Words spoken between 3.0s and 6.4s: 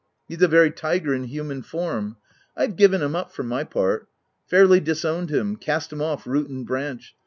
him up, for my part— fairly disowned him— cast him off,